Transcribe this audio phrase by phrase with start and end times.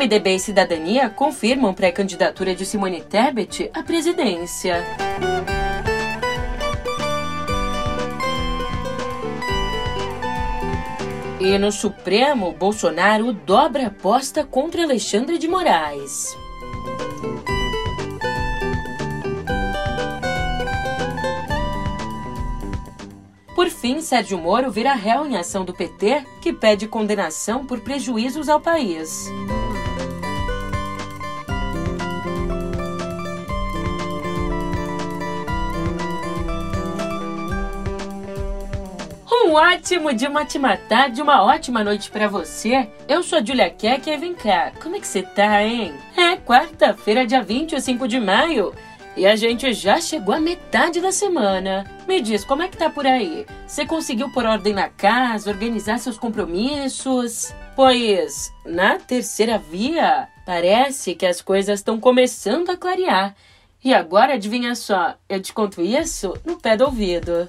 [0.00, 4.82] MDB e Cidadania confirmam pré-candidatura de Simone Tebet à presidência.
[11.38, 16.34] E no Supremo, Bolsonaro dobra aposta contra Alexandre de Moraes.
[23.54, 28.48] Por fim, Sérgio Moro vira réu em ação do PT, que pede condenação por prejuízos
[28.48, 29.28] ao país.
[39.50, 42.88] Um ótimo dia, uma ótima tarde, uma ótima noite para você.
[43.08, 45.92] Eu sou a Julia Keck e vem cá, como é que você tá, hein?
[46.16, 48.72] É quarta-feira, dia 25 de maio.
[49.16, 51.84] E a gente já chegou à metade da semana.
[52.06, 53.44] Me diz, como é que tá por aí?
[53.66, 57.52] Você conseguiu pôr ordem na casa, organizar seus compromissos?
[57.74, 63.34] Pois, na terceira via, parece que as coisas estão começando a clarear.
[63.82, 67.48] E agora, adivinha só, eu te conto isso no pé do ouvido.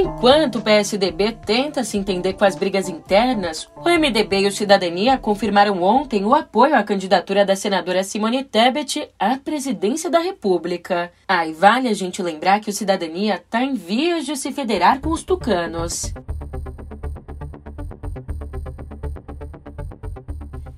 [0.00, 5.18] Enquanto o PSDB tenta se entender com as brigas internas, o MDB e o Cidadania
[5.18, 11.10] confirmaram ontem o apoio à candidatura da senadora Simone Tebet à presidência da República.
[11.26, 15.10] Ah, vale a gente lembrar que o Cidadania está em vias de se federar com
[15.10, 16.14] os tucanos.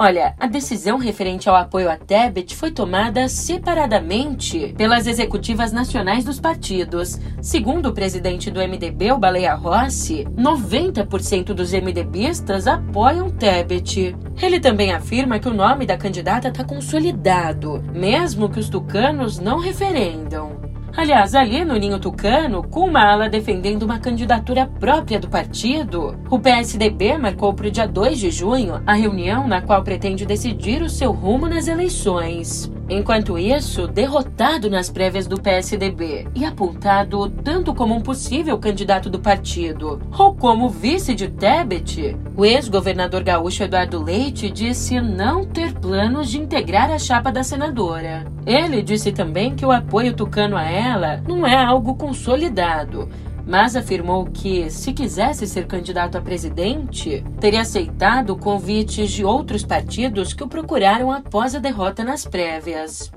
[0.02, 6.40] Olha, a decisão referente ao apoio a Tebet foi tomada separadamente pelas executivas nacionais dos
[6.40, 7.20] partidos.
[7.42, 14.16] Segundo o presidente do MDB, o Baleia Rossi, 90% dos MDBistas apoiam Tebet.
[14.40, 19.58] Ele também afirma que o nome da candidata está consolidado, mesmo que os tucanos não
[19.58, 20.49] referendam.
[20.96, 26.38] Aliás, ali no Ninho Tucano, com uma ala defendendo uma candidatura própria do partido, o
[26.38, 30.90] PSDB marcou para o dia 2 de junho a reunião na qual pretende decidir o
[30.90, 32.70] seu rumo nas eleições.
[32.90, 39.20] Enquanto isso, derrotado nas prévias do PSDB e apontado tanto como um possível candidato do
[39.20, 46.28] partido ou como vice de Tebet, o ex-governador gaúcho Eduardo Leite disse não ter planos
[46.28, 48.24] de integrar a chapa da senadora.
[48.44, 53.08] Ele disse também que o apoio tucano a ela não é algo consolidado
[53.46, 60.32] mas afirmou que, se quisesse ser candidato a presidente, teria aceitado convites de outros partidos
[60.32, 63.10] que o procuraram após a derrota nas prévias.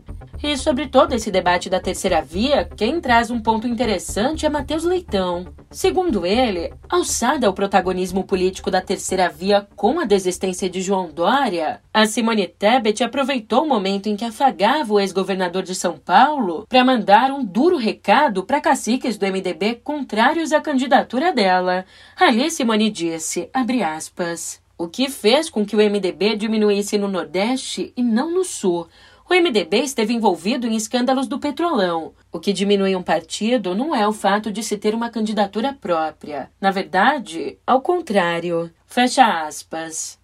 [0.44, 4.84] E sobre todo esse debate da terceira via, quem traz um ponto interessante é Matheus
[4.84, 5.48] Leitão.
[5.72, 11.80] Segundo ele, alçada ao protagonismo político da terceira via com a desistência de João Dória,
[11.94, 16.84] a Simone Tebet aproveitou o momento em que afagava o ex-governador de São Paulo para
[16.84, 21.86] mandar um duro recado para caciques do MDB contrários à candidatura dela.
[22.18, 27.94] Ali Simone disse, abre aspas, o que fez com que o MDB diminuísse no Nordeste
[27.96, 28.90] e não no Sul
[29.34, 32.14] o MDB esteve envolvido em escândalos do petrolão.
[32.32, 36.52] O que diminui um partido não é o fato de se ter uma candidatura própria.
[36.62, 38.72] Na verdade, ao contrário.
[38.86, 40.20] Fecha aspas.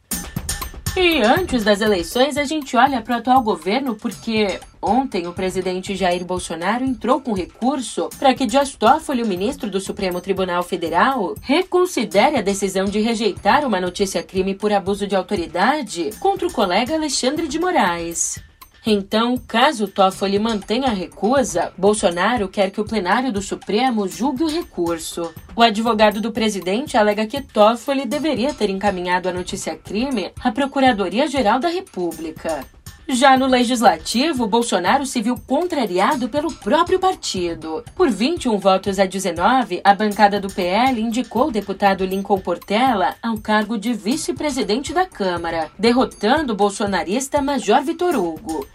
[0.96, 5.96] E antes das eleições, a gente olha para o atual governo porque ontem o presidente
[5.96, 11.36] Jair Bolsonaro entrou com recurso para que Dias Toffoli, o ministro do Supremo Tribunal Federal,
[11.42, 17.48] reconsidere a decisão de rejeitar uma notícia-crime por abuso de autoridade contra o colega Alexandre
[17.48, 18.49] de Moraes.
[18.86, 24.50] Então, caso Toffoli mantenha a recusa, Bolsonaro quer que o plenário do Supremo julgue o
[24.50, 25.34] recurso.
[25.56, 31.68] O advogado do presidente alega que Toffoli deveria ter encaminhado a notícia-crime à Procuradoria-Geral da
[31.68, 32.66] República.
[33.12, 37.84] Já no legislativo, Bolsonaro se viu contrariado pelo próprio partido.
[37.96, 43.40] Por 21 votos a 19, a bancada do PL indicou o deputado Lincoln Portela ao
[43.40, 48.68] cargo de vice-presidente da Câmara, derrotando o bolsonarista Major Vitor Hugo.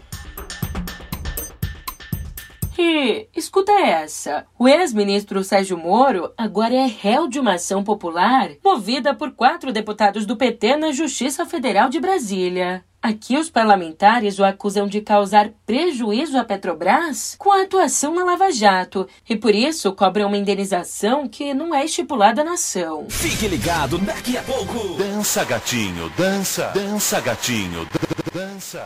[2.77, 9.13] E escuta essa: o ex-ministro Sérgio Moro agora é réu de uma ação popular movida
[9.13, 12.83] por quatro deputados do PT na Justiça Federal de Brasília.
[13.05, 18.51] Aqui os parlamentares o acusam de causar prejuízo à Petrobras com a atuação na Lava
[18.51, 23.05] Jato e por isso cobram uma indenização que não é estipulada na ação.
[23.07, 24.95] Fique ligado, daqui a pouco.
[24.97, 27.87] Dança gatinho, dança, dança gatinho.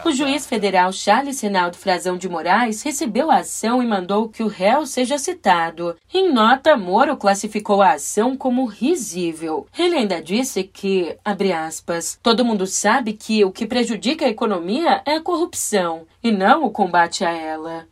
[0.05, 4.47] O juiz federal Charles Reinaldo Frazão de Moraes recebeu a ação e mandou que o
[4.47, 5.95] réu seja citado.
[6.13, 9.65] Em nota, Moro classificou a ação como risível.
[9.75, 15.01] Ele ainda disse que, abre aspas, todo mundo sabe que o que prejudica a economia
[15.05, 17.87] é a corrupção e não o combate a ela.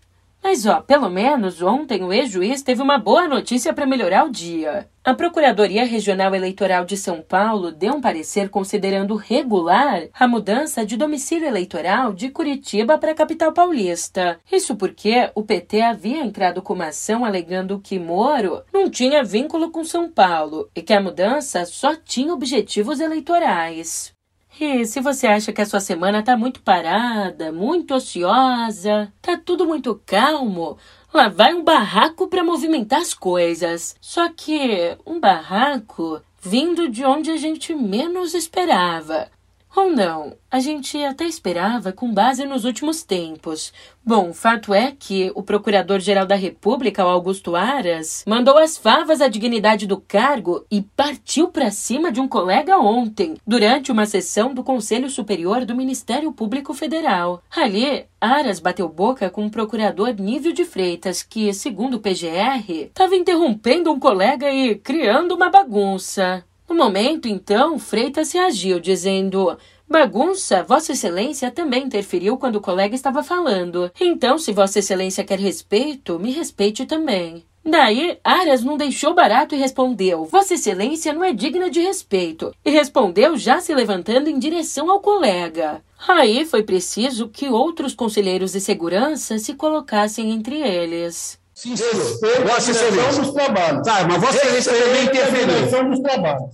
[0.50, 4.88] Mas, ó, pelo menos ontem o ex-juiz teve uma boa notícia para melhorar o dia.
[5.04, 10.96] A Procuradoria Regional Eleitoral de São Paulo deu um parecer considerando regular a mudança de
[10.96, 14.40] domicílio eleitoral de Curitiba para a capital paulista.
[14.50, 19.70] Isso porque o PT havia entrado com uma ação alegando que Moro não tinha vínculo
[19.70, 24.17] com São Paulo e que a mudança só tinha objetivos eleitorais.
[24.60, 29.68] E se você acha que a sua semana tá muito parada, muito ociosa, tá tudo
[29.68, 30.80] muito calmo,
[31.14, 33.96] lá vai um barraco para movimentar as coisas.
[34.02, 39.30] Só que um barraco vindo de onde a gente menos esperava.
[39.78, 43.72] Ou não, a gente até esperava com base nos últimos tempos.
[44.04, 49.86] Bom, fato é que o Procurador-Geral da República, Augusto Aras, mandou as favas à dignidade
[49.86, 55.12] do cargo e partiu para cima de um colega ontem, durante uma sessão do Conselho
[55.12, 57.44] Superior do Ministério Público Federal.
[57.56, 63.16] Ali, Aras bateu boca com o procurador Nívio de Freitas, que, segundo o PGR, estava
[63.16, 66.44] interrompendo um colega e criando uma bagunça.
[66.68, 69.58] No momento, então, Freitas reagiu, dizendo:
[69.90, 73.90] Bagunça, Vossa Excelência também interferiu quando o colega estava falando.
[74.00, 77.46] Então, se Vossa Excelência quer respeito, me respeite também.
[77.70, 82.54] Daí, Arias não deixou barato e respondeu: Vossa Excelência não é digna de respeito.
[82.64, 85.82] E respondeu já se levantando em direção ao colega.
[86.08, 91.40] Aí foi preciso que outros conselheiros de segurança se colocassem entre eles.
[91.58, 91.98] Sincero,
[92.46, 93.20] Vossa Excelência.
[93.20, 93.82] dos trabalhos.
[93.82, 95.90] Tá, mas Vossa Excelência também interferiu.
[95.90, 96.54] dos trabalhos.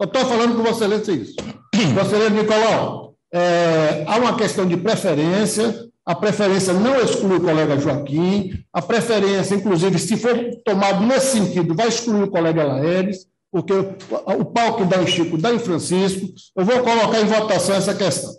[0.00, 1.36] Eu estou falando com Vossa Excelência isso.
[1.94, 7.78] Vossa Excelência Nicolau, é, há uma questão de preferência, a preferência não exclui o colega
[7.78, 13.72] Joaquim, a preferência, inclusive, se for tomado nesse sentido, vai excluir o colega Laeres, porque
[13.72, 13.94] o,
[14.40, 16.26] o pau que dá em Chico dá em Francisco.
[16.56, 18.32] Eu vou colocar em votação essa questão.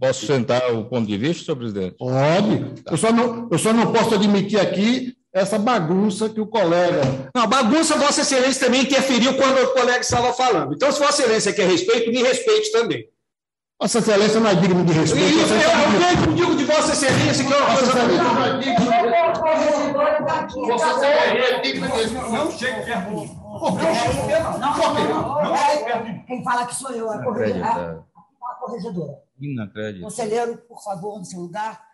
[0.00, 1.96] Posso sentar o ponto de vista, senhor presidente?
[1.98, 2.82] Pode.
[2.88, 7.02] Eu só não, eu só não posso admitir aqui essa bagunça que o colega.
[7.34, 10.74] Não, bagunça, Vossa Excelência também interferiu quando o colega estava falando.
[10.74, 13.08] Então, se Vossa Excelência quer respeito, me respeite também.
[13.80, 15.26] Vossa Excelência não é digno de respeito.
[15.26, 17.94] E, eu, eu, eu digo de Vossa Excelência que é uma coisa.
[17.94, 20.60] Não é digno de respeito.
[20.66, 22.30] Vossa Excelência é digno de respeito.
[22.30, 23.30] Não chegue perto de mim.
[23.42, 23.78] Não,
[24.58, 24.76] não,
[25.42, 26.24] não.
[26.24, 28.06] Quem fala que sou eu, a corregedora.
[29.40, 30.02] Inacreditável.
[30.02, 31.88] Conselheiro, por favor, no seu lugar.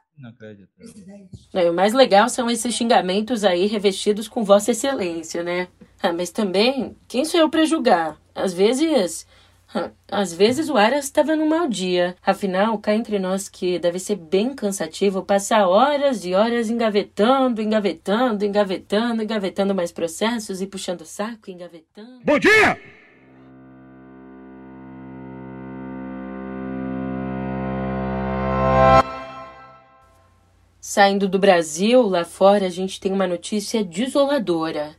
[1.52, 5.68] É, o mais legal são esses xingamentos aí revestidos com Vossa Excelência, né?
[6.00, 8.20] Ah, mas também, quem sou eu para julgar?
[8.34, 9.26] Às vezes.
[9.74, 12.14] Ah, às vezes o Aras estava num mau dia.
[12.24, 18.44] Afinal, cá entre nós que deve ser bem cansativo passar horas e horas engavetando, engavetando,
[18.44, 22.20] engavetando, engavetando mais processos e puxando o saco, engavetando.
[22.24, 22.78] Bom dia!
[30.94, 34.94] Saindo do Brasil, lá fora a gente tem uma notícia desoladora.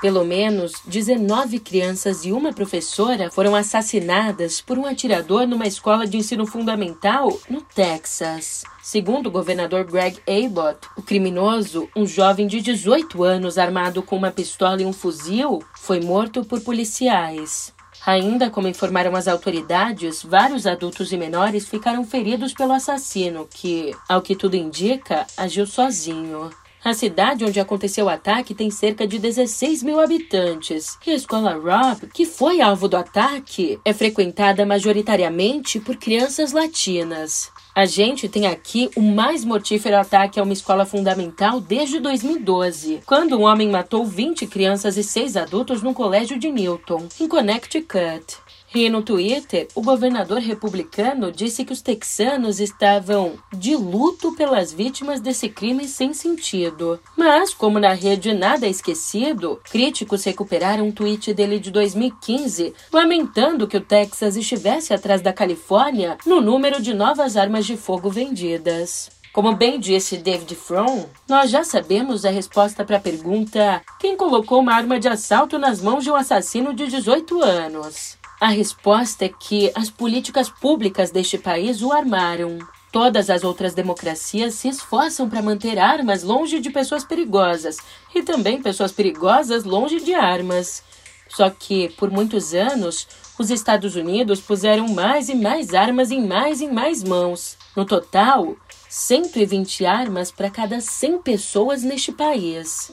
[0.00, 6.16] Pelo menos 19 crianças e uma professora foram assassinadas por um atirador numa escola de
[6.16, 8.64] ensino fundamental no Texas.
[8.82, 14.32] Segundo o governador Greg Abbott, o criminoso, um jovem de 18 anos armado com uma
[14.32, 17.72] pistola e um fuzil, foi morto por policiais.
[18.04, 24.20] Ainda como informaram as autoridades, vários adultos e menores ficaram feridos pelo assassino, que, ao
[24.20, 26.50] que tudo indica, agiu sozinho.
[26.84, 30.98] A cidade onde aconteceu o ataque tem cerca de 16 mil habitantes.
[31.06, 37.52] E a escola Rob, que foi alvo do ataque, é frequentada majoritariamente por crianças latinas.
[37.74, 43.38] A gente tem aqui o mais mortífero ataque a uma escola fundamental desde 2012, quando
[43.38, 48.41] um homem matou 20 crianças e 6 adultos num colégio de Newton, em Connecticut.
[48.74, 55.20] E no Twitter, o governador republicano disse que os texanos estavam de luto pelas vítimas
[55.20, 56.98] desse crime sem sentido.
[57.16, 63.68] Mas, como na rede nada é esquecido, críticos recuperaram um tweet dele de 2015 lamentando
[63.68, 69.10] que o Texas estivesse atrás da Califórnia no número de novas armas de fogo vendidas.
[69.34, 74.60] Como bem disse David Fromm, nós já sabemos a resposta para a pergunta: quem colocou
[74.60, 78.21] uma arma de assalto nas mãos de um assassino de 18 anos?
[78.42, 82.58] A resposta é que as políticas públicas deste país o armaram.
[82.90, 87.76] Todas as outras democracias se esforçam para manter armas longe de pessoas perigosas
[88.12, 90.82] e também pessoas perigosas longe de armas.
[91.28, 93.06] Só que, por muitos anos,
[93.38, 97.56] os Estados Unidos puseram mais e mais armas em mais e mais mãos.
[97.76, 98.56] No total,
[98.88, 102.90] 120 armas para cada 100 pessoas neste país.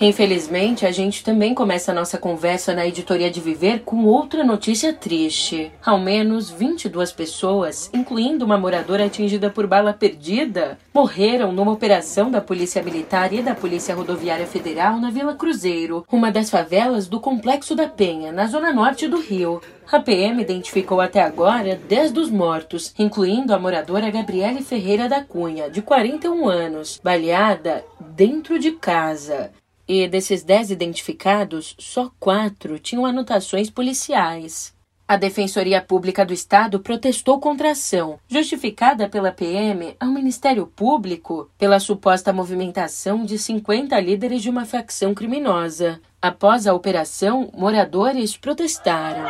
[0.00, 4.92] Infelizmente, a gente também começa a nossa conversa na editoria de Viver com outra notícia
[4.92, 5.70] triste.
[5.84, 12.40] Ao menos 22 pessoas, incluindo uma moradora atingida por bala perdida, morreram numa operação da
[12.40, 17.76] Polícia Militar e da Polícia Rodoviária Federal na Vila Cruzeiro, uma das favelas do Complexo
[17.76, 19.60] da Penha, na zona norte do Rio.
[19.92, 25.68] A PM identificou até agora 10 dos mortos, incluindo a moradora Gabriele Ferreira da Cunha,
[25.68, 29.52] de 41 anos, baleada dentro de casa.
[29.86, 34.74] E desses dez identificados, só quatro tinham anotações policiais.
[35.12, 41.50] A Defensoria Pública do Estado protestou contra a ação, justificada pela PM ao Ministério Público
[41.58, 46.00] pela suposta movimentação de 50 líderes de uma facção criminosa.
[46.22, 49.22] Após a operação, moradores protestaram.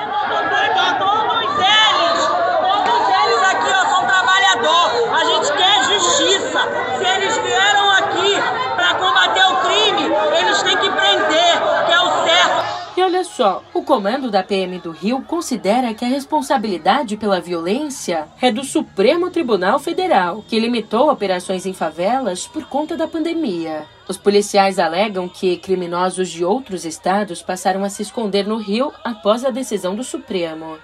[1.01, 2.27] Todos eles,
[2.63, 5.09] todos eles aqui ó, são trabalhadores.
[5.11, 6.61] A gente quer justiça.
[6.97, 8.35] Se eles vieram aqui
[8.77, 12.83] para combater o crime, eles têm que prender, que é o certo.
[12.97, 18.27] E olha só, o comando da PM do Rio considera que a responsabilidade pela violência
[18.41, 23.85] é do Supremo Tribunal Federal, que limitou operações em favelas por conta da pandemia.
[24.09, 29.45] Os policiais alegam que criminosos de outros estados passaram a se esconder no Rio após
[29.45, 30.79] a decisão do Supremo.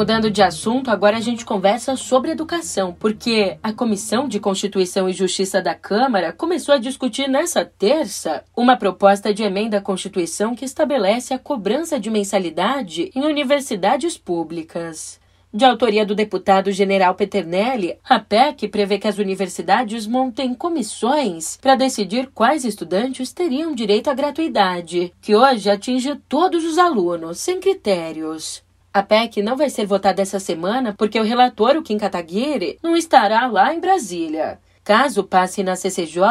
[0.00, 5.12] Mudando de assunto, agora a gente conversa sobre educação, porque a Comissão de Constituição e
[5.12, 10.64] Justiça da Câmara começou a discutir nessa terça uma proposta de emenda à Constituição que
[10.64, 15.20] estabelece a cobrança de mensalidade em universidades públicas.
[15.52, 21.74] De autoria do deputado general Peternelli, a PEC prevê que as universidades montem comissões para
[21.74, 28.62] decidir quais estudantes teriam direito à gratuidade, que hoje atinge todos os alunos, sem critérios.
[28.92, 32.96] A PEC não vai ser votada essa semana porque o relator, o Kim Kataguiri, não
[32.96, 34.58] estará lá em Brasília.
[34.82, 36.22] Caso passe na CCJ,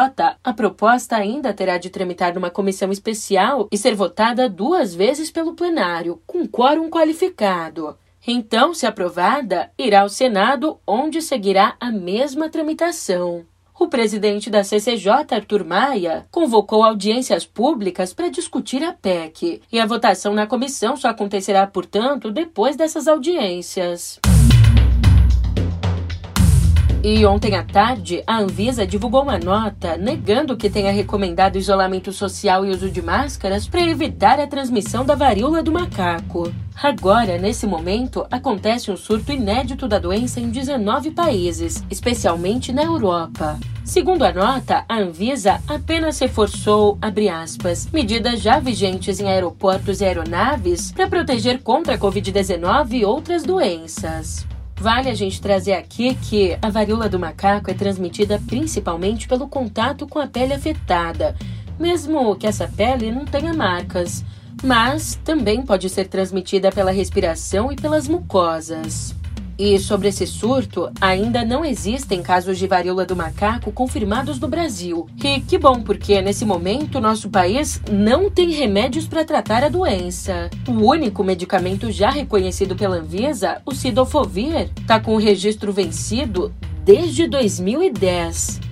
[0.44, 5.54] a proposta ainda terá de tramitar numa comissão especial e ser votada duas vezes pelo
[5.54, 7.96] plenário, com quórum qualificado.
[8.26, 13.46] Então, se aprovada, irá ao Senado, onde seguirá a mesma tramitação
[13.80, 19.62] o presidente da CCJ, Arthur Maia, convocou audiências públicas para discutir a PEC.
[19.72, 24.20] E a votação na comissão só acontecerá, portanto, depois dessas audiências.
[27.02, 32.66] E ontem à tarde, a Anvisa divulgou uma nota negando que tenha recomendado isolamento social
[32.66, 36.52] e uso de máscaras para evitar a transmissão da varíola do macaco.
[36.82, 43.58] Agora, nesse momento, acontece um surto inédito da doença em 19 países, especialmente na Europa.
[43.82, 46.98] Segundo a nota, a Anvisa apenas reforçou,
[47.32, 53.42] aspas, medidas já vigentes em aeroportos e aeronaves para proteger contra a Covid-19 e outras
[53.42, 54.46] doenças.
[54.80, 60.06] Vale a gente trazer aqui que a varíola do macaco é transmitida principalmente pelo contato
[60.06, 61.36] com a pele afetada,
[61.78, 64.24] mesmo que essa pele não tenha marcas,
[64.64, 69.14] mas também pode ser transmitida pela respiração e pelas mucosas.
[69.60, 75.06] E sobre esse surto, ainda não existem casos de varíola do macaco confirmados no Brasil.
[75.22, 80.48] E que bom, porque nesse momento nosso país não tem remédios para tratar a doença.
[80.66, 86.50] O único medicamento já reconhecido pela Anvisa, o Sidofovir, está com o registro vencido
[86.82, 88.69] desde 2010.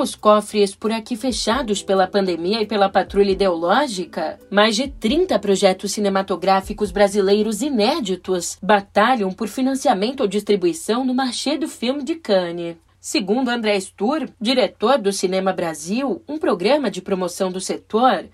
[0.00, 5.38] Com os cofres por aqui fechados pela pandemia e pela patrulha ideológica, mais de 30
[5.38, 12.76] projetos cinematográficos brasileiros inéditos batalham por financiamento ou distribuição no Marché do Filme de Cannes.
[12.98, 18.24] Segundo André Stur, diretor do Cinema Brasil, um programa de promoção do setor,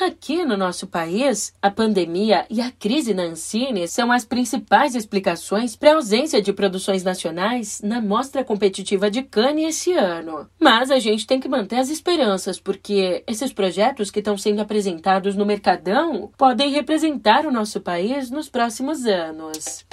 [0.00, 5.76] Aqui no nosso país, a pandemia e a crise na Ancine são as principais explicações
[5.76, 10.48] para a ausência de produções nacionais na mostra competitiva de Cannes esse ano.
[10.60, 15.36] Mas a gente tem que manter as esperanças, porque esses projetos que estão sendo apresentados
[15.36, 19.86] no Mercadão podem representar o nosso país nos próximos anos.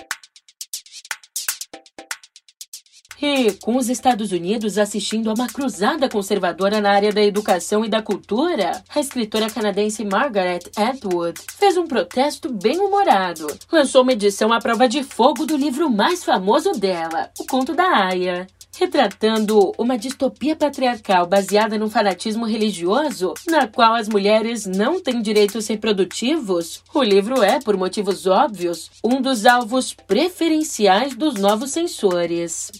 [3.22, 7.90] E, com os Estados Unidos assistindo a uma cruzada conservadora na área da educação e
[7.90, 13.46] da cultura, a escritora canadense Margaret Atwood fez um protesto bem humorado.
[13.72, 18.08] Lançou uma edição à prova de fogo do livro mais famoso dela, O Conto da
[18.08, 18.48] Aya.
[18.76, 25.68] Retratando uma distopia patriarcal baseada no fanatismo religioso, na qual as mulheres não têm direitos
[25.68, 32.72] reprodutivos, o livro é, por motivos óbvios, um dos alvos preferenciais dos novos censores.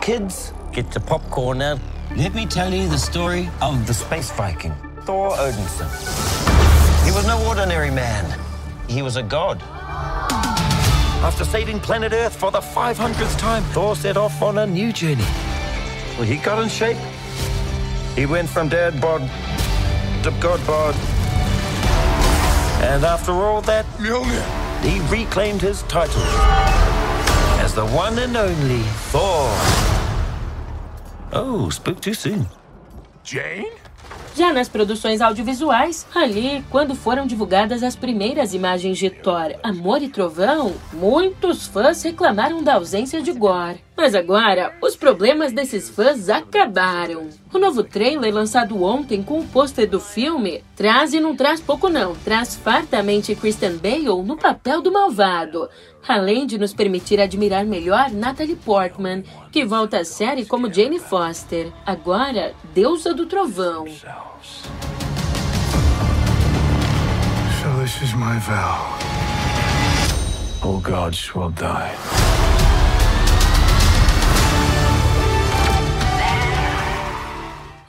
[0.00, 1.78] Kids, get your popcorn now.
[2.16, 5.90] Let me tell you the story of the space Viking, Thor Odinson.
[7.04, 8.24] He was no ordinary man.
[8.88, 9.60] He was a god.
[11.22, 15.26] After saving planet Earth for the 500th time, Thor set off on a new journey.
[16.16, 16.96] Well, he got in shape.
[18.16, 19.20] He went from dad bod
[20.24, 20.94] to god bod.
[22.82, 23.84] And after all that,
[24.82, 26.22] he reclaimed his title
[27.60, 29.89] as the one and only Thor.
[31.32, 32.44] Oh, spoke too soon.
[33.22, 33.70] Jane?
[34.34, 40.08] Já nas produções audiovisuais, ali, quando foram divulgadas as primeiras imagens de Thor, Amor e
[40.08, 43.80] Trovão, muitos fãs reclamaram da ausência de gore.
[44.00, 47.28] Mas agora, os problemas desses fãs acabaram.
[47.52, 51.90] O novo trailer lançado ontem com o pôster do filme traz e não traz pouco
[51.90, 55.68] não, traz fartamente Kristen Bale no papel do malvado,
[56.08, 61.70] além de nos permitir admirar melhor Natalie Portman, que volta à série como Jane Foster,
[61.84, 63.84] agora deusa do trovão.
[63.86, 64.06] So
[67.82, 68.98] this is my vow.
[70.62, 71.94] All gods will die.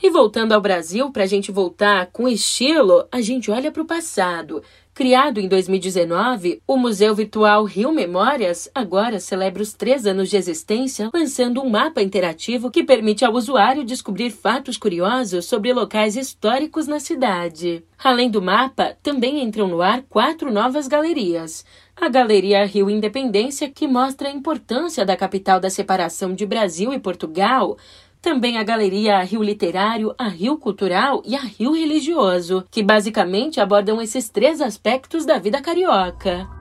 [0.03, 3.85] E voltando ao Brasil, para a gente voltar com estilo, a gente olha para o
[3.85, 4.63] passado.
[4.95, 11.11] Criado em 2019, o Museu Virtual Rio Memórias agora celebra os três anos de existência,
[11.13, 16.99] lançando um mapa interativo que permite ao usuário descobrir fatos curiosos sobre locais históricos na
[16.99, 17.83] cidade.
[18.03, 21.63] Além do mapa, também entram no ar quatro novas galerias.
[21.95, 26.99] A Galeria Rio Independência, que mostra a importância da capital da separação de Brasil e
[26.99, 27.77] Portugal,
[28.21, 33.59] também a Galeria a Rio Literário, a Rio Cultural e a Rio Religioso, que basicamente
[33.59, 36.60] abordam esses três aspectos da vida carioca.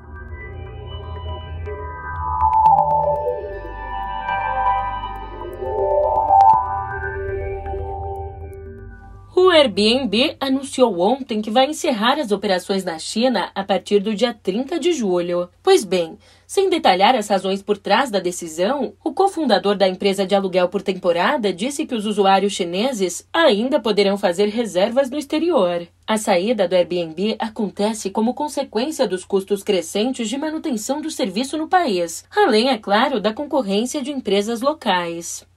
[9.43, 14.35] O Airbnb anunciou ontem que vai encerrar as operações na China a partir do dia
[14.35, 15.49] 30 de julho.
[15.63, 20.35] Pois bem, sem detalhar as razões por trás da decisão, o cofundador da empresa de
[20.35, 25.89] aluguel por temporada disse que os usuários chineses ainda poderão fazer reservas no exterior.
[26.07, 31.67] A saída do Airbnb acontece como consequência dos custos crescentes de manutenção do serviço no
[31.67, 35.49] país, além, é claro, da concorrência de empresas locais.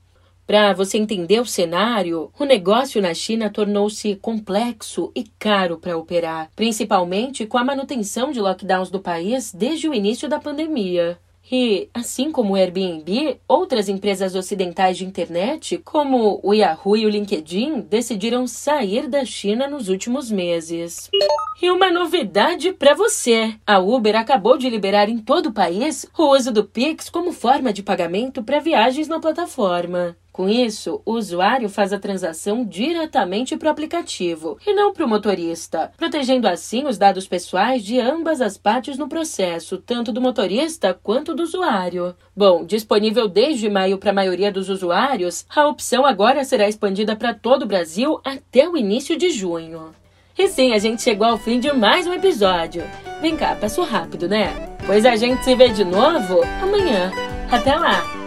[0.46, 6.50] Para você entender o cenário, o negócio na China tornou-se complexo e caro para operar,
[6.56, 11.18] principalmente com a manutenção de lockdowns do país desde o início da pandemia.
[11.50, 17.10] E, assim como o Airbnb, outras empresas ocidentais de internet, como o Yahoo e o
[17.10, 21.10] LinkedIn, decidiram sair da China nos últimos meses.
[21.62, 26.36] E uma novidade para você: a Uber acabou de liberar em todo o país o
[26.36, 30.18] uso do Pix como forma de pagamento para viagens na plataforma.
[30.34, 35.08] Com isso, o usuário faz a transação diretamente para o aplicativo e não para o
[35.08, 40.92] motorista, protegendo assim os dados pessoais de ambas as partes no processo, tanto do motorista
[40.92, 42.16] quanto do usuário.
[42.36, 47.36] Bom, disponível desde maio para a maioria dos usuários, a opção agora será expandida para
[47.36, 49.94] todo o Brasil até o início de junho.
[50.36, 52.84] E sim, a gente chegou ao fim de mais um episódio.
[53.22, 54.76] Vem cá, passou rápido, né?
[54.84, 57.12] Pois a gente se vê de novo amanhã.
[57.52, 58.23] Até lá!